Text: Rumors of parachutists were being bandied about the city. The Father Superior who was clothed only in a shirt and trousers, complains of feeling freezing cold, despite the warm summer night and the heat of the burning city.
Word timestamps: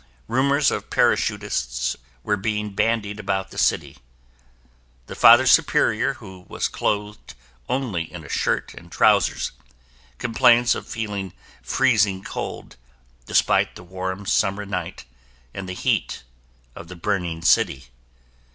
Rumors 0.27 0.71
of 0.71 0.89
parachutists 0.89 1.95
were 2.23 2.35
being 2.35 2.71
bandied 2.73 3.19
about 3.19 3.51
the 3.51 3.59
city. 3.59 3.99
The 5.05 5.13
Father 5.13 5.45
Superior 5.45 6.15
who 6.15 6.45
was 6.47 6.67
clothed 6.67 7.35
only 7.69 8.11
in 8.11 8.23
a 8.25 8.27
shirt 8.27 8.73
and 8.73 8.91
trousers, 8.91 9.51
complains 10.17 10.73
of 10.73 10.87
feeling 10.87 11.33
freezing 11.61 12.23
cold, 12.23 12.77
despite 13.27 13.75
the 13.75 13.83
warm 13.83 14.25
summer 14.25 14.65
night 14.65 15.05
and 15.53 15.69
the 15.69 15.73
heat 15.75 16.23
of 16.75 16.87
the 16.87 16.95
burning 16.95 17.43
city. 17.43 17.89